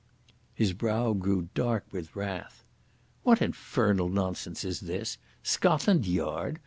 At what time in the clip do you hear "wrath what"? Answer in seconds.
2.15-3.39